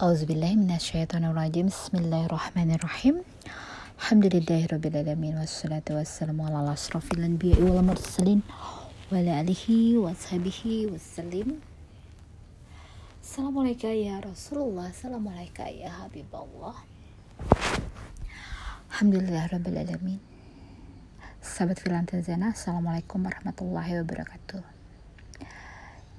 [0.00, 3.20] Auzubillahiminasyaitonirrajim Bismillahirrahmanirrahim.
[4.00, 5.36] Alhamdulillahirrabbilalamin.
[5.36, 8.40] Wassalatu wassalamu ala asrafil anbiya wal mursalin
[9.12, 11.60] Wa ala alihi wa sahbihi wassalim.
[13.20, 14.88] Assalamualaikum ya Rasulullah.
[14.88, 16.80] Assalamualaikum ya Habibullah.
[18.96, 20.20] Alhamdulillah Rabbil Alamin
[21.44, 24.79] Sahabat Filantin Zena Assalamualaikum warahmatullahi wabarakatuh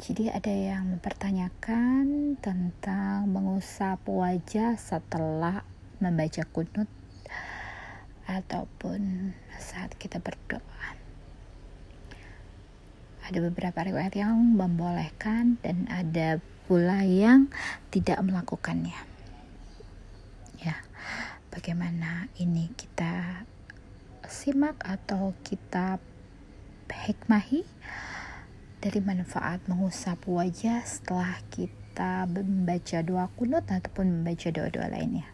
[0.01, 5.61] jadi ada yang mempertanyakan tentang mengusap wajah setelah
[6.01, 6.89] membaca kunut
[8.25, 9.29] ataupun
[9.61, 10.97] saat kita berdoa.
[13.29, 17.53] Ada beberapa riwayat yang membolehkan dan ada pula yang
[17.93, 18.97] tidak melakukannya.
[20.65, 20.81] Ya,
[21.53, 23.45] bagaimana ini kita
[24.25, 26.01] simak atau kita
[26.89, 27.69] hikmahi?
[28.81, 35.29] Dari manfaat mengusap wajah setelah kita membaca doa kunut ataupun membaca doa-doa lainnya.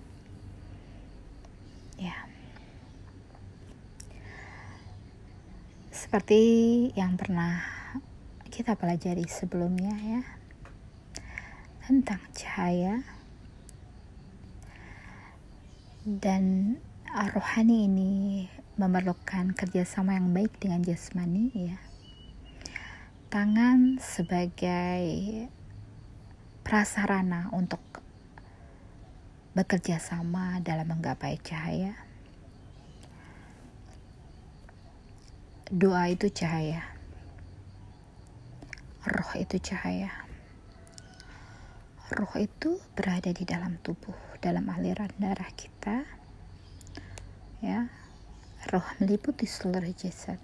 [1.95, 2.27] Ya.
[5.95, 6.41] Seperti
[6.99, 7.63] yang pernah
[8.51, 10.21] kita pelajari sebelumnya ya.
[11.87, 12.99] Tentang cahaya
[16.03, 16.75] dan
[17.31, 18.11] rohani ini
[18.75, 21.86] memerlukan kerjasama yang baik dengan jasmani ya
[23.27, 25.03] tangan sebagai
[26.63, 27.83] prasarana untuk
[29.51, 31.91] bekerja sama dalam menggapai cahaya.
[35.67, 36.87] Doa itu cahaya.
[39.03, 40.23] Roh itu cahaya.
[42.15, 46.07] Roh itu berada di dalam tubuh, dalam aliran darah kita.
[47.59, 47.91] Ya.
[48.71, 50.39] Roh meliputi seluruh jasad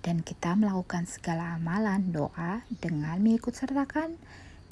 [0.00, 4.16] dan kita melakukan segala amalan doa dengan mengikut sertakan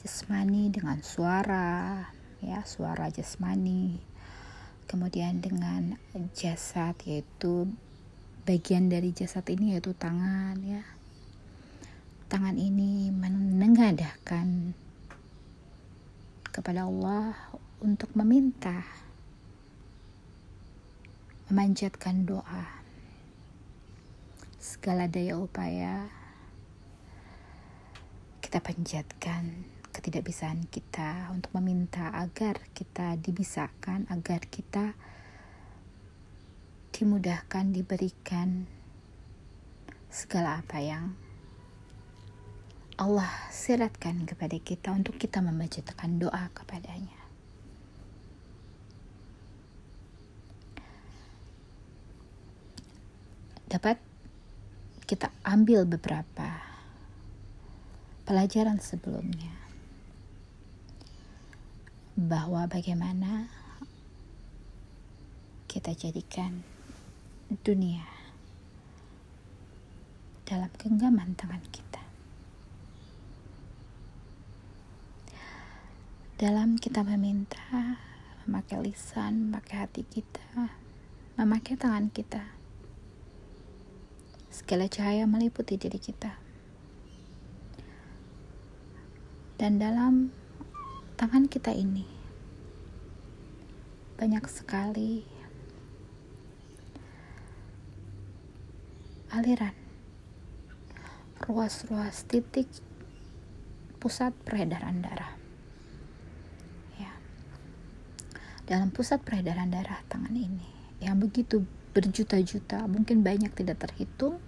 [0.00, 2.08] jasmani dengan suara
[2.40, 4.00] ya suara jasmani.
[4.88, 6.00] Kemudian dengan
[6.32, 7.68] jasad yaitu
[8.48, 10.80] bagian dari jasad ini yaitu tangan ya.
[12.32, 14.72] Tangan ini menengadahkan
[16.48, 17.36] kepada Allah
[17.84, 18.84] untuk meminta
[21.48, 22.78] memanjatkan doa
[24.58, 26.10] segala daya upaya
[28.42, 34.94] kita panjatkan ketidakbisaan kita untuk meminta agar kita dibisakan, agar kita
[36.94, 38.70] dimudahkan, diberikan
[40.06, 41.18] segala apa yang
[42.98, 47.20] Allah siratkan kepada kita untuk kita membacakan doa kepadanya.
[53.68, 54.07] Dapat
[55.08, 56.60] kita ambil beberapa
[58.28, 59.56] pelajaran sebelumnya
[62.12, 63.48] bahwa bagaimana
[65.64, 66.60] kita jadikan
[67.64, 68.04] dunia
[70.44, 72.04] dalam genggaman tangan kita.
[76.36, 77.97] Dalam kita meminta,
[78.44, 80.68] memakai lisan, memakai hati kita,
[81.41, 82.57] memakai tangan kita
[84.48, 86.36] segala cahaya meliputi diri kita.
[89.59, 90.31] Dan dalam
[91.19, 92.06] tangan kita ini
[94.19, 95.22] banyak sekali
[99.31, 99.75] aliran
[101.42, 102.66] ruas-ruas titik
[103.98, 105.34] pusat peredaran darah.
[106.98, 107.15] Ya.
[108.66, 110.66] Dalam pusat peredaran darah tangan ini
[110.98, 111.66] yang begitu
[111.98, 114.38] berjuta-juta, mungkin banyak tidak terhitung.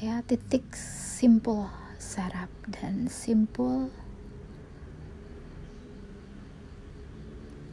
[0.00, 1.68] Ya, titik simpul
[2.00, 3.92] saraf dan simpul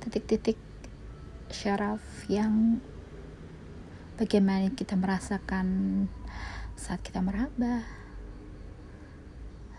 [0.04, 0.60] titik-titik
[1.48, 2.84] syaraf yang
[4.20, 5.68] bagaimana kita merasakan
[6.76, 7.88] saat kita meraba,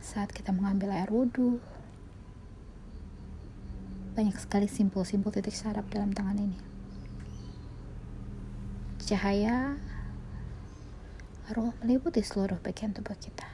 [0.00, 1.60] saat kita mengambil air wudhu.
[4.16, 6.69] Banyak sekali simpul-simpul titik saraf dalam tangan ini
[9.10, 9.74] cahaya
[11.83, 13.51] meliputi seluruh bagian tubuh kita.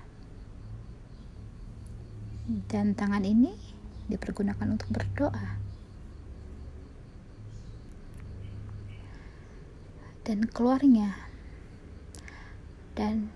[2.68, 3.56] Dan tangan ini
[4.04, 5.56] dipergunakan untuk berdoa.
[10.28, 11.16] Dan keluarnya
[12.92, 13.32] dan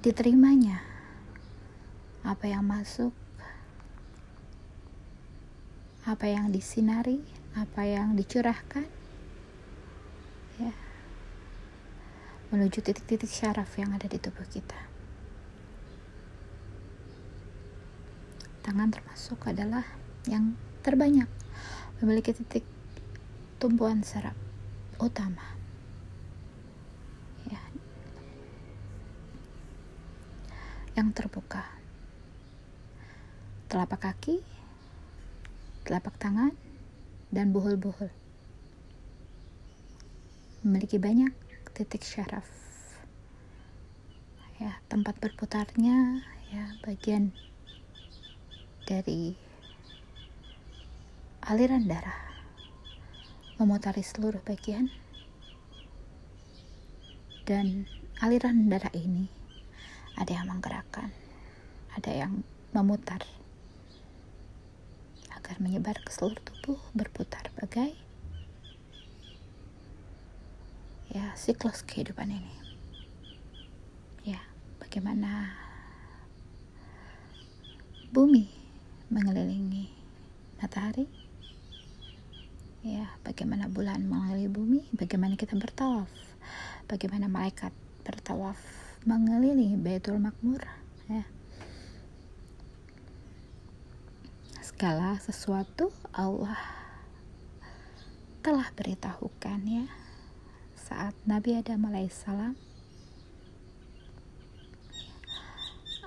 [0.00, 0.80] diterimanya
[2.24, 3.12] apa yang masuk,
[6.08, 7.20] apa yang disinari,
[7.52, 8.88] apa yang dicurahkan,
[10.56, 10.72] ya
[12.48, 14.76] menuju titik-titik syaraf yang ada di tubuh kita.
[18.64, 19.84] Tangan termasuk adalah
[20.28, 21.28] yang terbanyak
[22.00, 22.64] memiliki titik
[23.56, 24.36] tumpuan saraf
[25.00, 25.56] utama.
[27.48, 27.62] Ya.
[30.96, 31.64] Yang terbuka.
[33.68, 34.58] Telapak kaki
[35.88, 36.52] telapak tangan
[37.32, 38.12] dan buhul-buhul.
[40.60, 41.32] Memiliki banyak
[41.78, 42.42] titik syaraf.
[44.58, 47.30] Ya tempat berputarnya ya bagian
[48.90, 49.38] dari
[51.46, 52.18] aliran darah.
[53.62, 54.90] Memutari seluruh bagian.
[57.46, 57.86] Dan
[58.18, 59.30] aliran darah ini
[60.18, 61.14] ada yang menggerakkan
[61.94, 62.42] ada yang
[62.74, 63.22] memutar
[65.34, 67.94] agar menyebar ke seluruh tubuh berputar bagai
[71.08, 72.54] ya siklus kehidupan ini.
[74.28, 74.40] Ya
[74.76, 75.56] bagaimana
[78.12, 78.52] bumi
[79.08, 79.88] mengelilingi
[80.60, 81.08] matahari?
[82.84, 84.80] Ya bagaimana bulan mengelilingi bumi?
[84.92, 86.12] Bagaimana kita bertawaf?
[86.88, 87.72] Bagaimana malaikat
[88.04, 88.60] bertawaf
[89.08, 90.60] mengelilingi Baitul Makmur?
[91.08, 91.24] Ya.
[94.60, 96.60] Segala sesuatu Allah
[98.44, 99.84] telah beritahukan ya
[100.88, 102.56] saat Nabi Adam alaihissalam.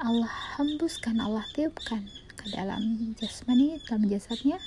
[0.02, 4.58] Allah hembuskan Allah tiupkan ke dalam jasmani dalam jasadnya.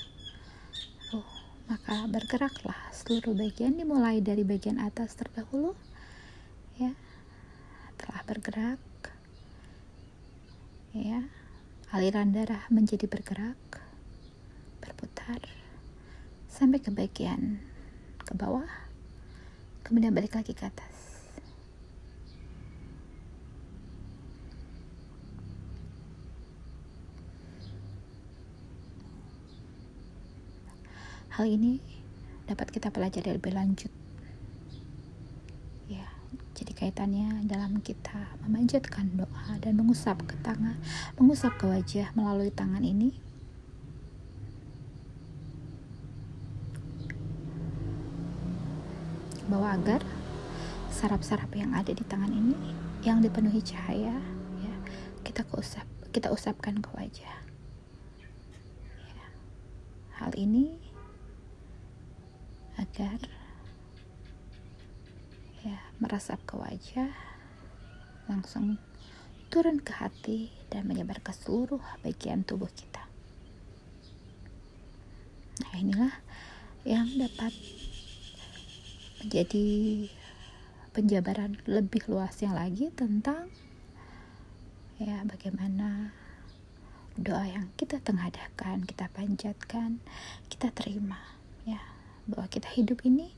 [1.66, 5.74] Maka bergeraklah seluruh bagian dimulai dari bagian atas terdahulu
[6.78, 6.94] ya.
[7.98, 8.82] Telah bergerak
[10.94, 11.26] ya.
[11.90, 13.58] Aliran darah menjadi bergerak
[14.78, 15.42] berputar
[16.46, 17.58] sampai ke bagian
[18.22, 18.83] ke bawah
[19.84, 21.04] kemudian balik lagi ke atas
[31.34, 31.82] Hal ini
[32.46, 33.90] dapat kita pelajari lebih lanjut.
[35.90, 36.06] Ya,
[36.54, 40.78] jadi kaitannya dalam kita memanjatkan doa dan mengusap ke tangan,
[41.18, 43.18] mengusap ke wajah melalui tangan ini
[49.54, 50.02] bahwa agar
[50.90, 52.58] sarap-sarap yang ada di tangan ini
[53.06, 54.18] yang dipenuhi cahaya
[54.58, 54.74] ya
[55.22, 57.38] kita usap kita usapkan ke wajah
[59.14, 59.26] ya.
[60.18, 60.74] hal ini
[62.82, 63.22] agar
[65.62, 67.14] ya merasap ke wajah
[68.26, 68.74] langsung
[69.54, 73.06] turun ke hati dan menyebar ke seluruh bagian tubuh kita.
[75.62, 76.14] Nah, inilah
[76.82, 77.54] yang dapat
[79.24, 79.66] menjadi
[80.92, 83.48] penjabaran lebih luasnya lagi tentang
[85.00, 86.12] ya bagaimana
[87.16, 90.02] doa yang kita tengadahkan, kita panjatkan,
[90.52, 91.18] kita terima
[91.64, 91.80] ya
[92.28, 93.32] bahwa kita hidup ini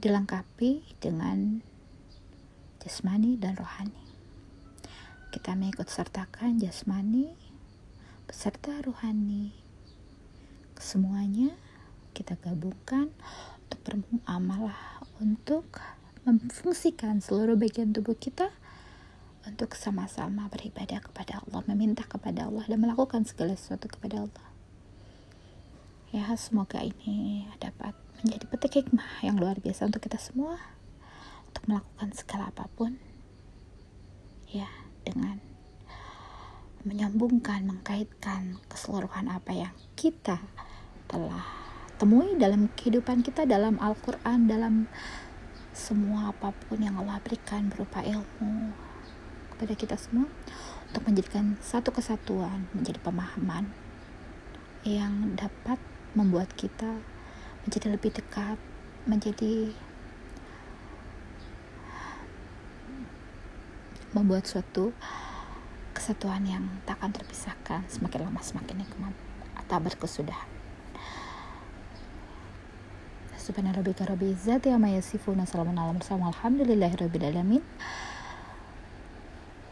[0.00, 1.60] dilengkapi dengan
[2.80, 4.04] jasmani dan rohani.
[5.36, 7.36] Kita mengikut sertakan jasmani
[8.24, 9.52] beserta rohani.
[10.80, 11.54] Semuanya
[12.14, 13.10] kita gabungkan
[13.84, 15.78] bermuamalah untuk
[16.24, 18.48] memfungsikan seluruh bagian tubuh kita
[19.44, 24.46] untuk sama-sama beribadah kepada Allah, meminta kepada Allah dan melakukan segala sesuatu kepada Allah.
[26.16, 27.92] Ya semoga ini dapat
[28.24, 30.56] menjadi petik hikmah yang luar biasa untuk kita semua
[31.50, 32.96] untuk melakukan segala apa pun
[34.48, 34.70] ya
[35.04, 35.42] dengan
[36.86, 40.38] menyambungkan mengkaitkan keseluruhan apa yang kita
[41.10, 41.63] telah
[42.04, 44.92] temui dalam kehidupan kita dalam Al-Quran dalam
[45.72, 48.76] semua apa pun yang Allah berikan berupa ilmu
[49.56, 50.28] kepada kita semua
[50.92, 53.72] untuk menjadikan satu kesatuan menjadi pemahaman
[54.84, 55.80] yang dapat
[56.12, 57.00] membuat kita
[57.64, 58.60] menjadi lebih dekat,
[59.08, 59.72] menjadi
[64.12, 64.92] membuat suatu
[65.96, 69.16] kesatuan yang tak akan terpisahkan semakin lama semakin nikmat
[69.56, 70.63] atau berkesudahan.
[73.44, 77.62] سبحان ربك رب العزة عما يصفون سلام على المرسلين والحمد لله رب العالمين.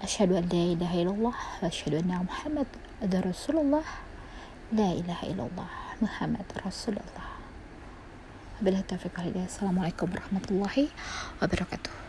[0.03, 2.69] أشهد أن لا إله إلا الله وأشهد أن محمد
[3.25, 3.85] رسول الله.
[4.77, 5.69] لا إله إلا الله
[6.05, 7.27] محمد رسول الله.
[8.61, 9.49] بالله التوفيق والهداية.
[9.49, 10.77] السلام عليكم ورحمة الله
[11.43, 12.02] وبركاته.